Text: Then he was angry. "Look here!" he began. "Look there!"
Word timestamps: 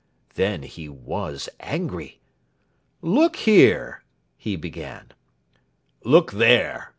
Then 0.33 0.63
he 0.63 0.89
was 0.89 1.47
angry. 1.59 2.19
"Look 3.03 3.35
here!" 3.35 4.03
he 4.35 4.55
began. 4.55 5.11
"Look 6.03 6.31
there!" 6.31 6.89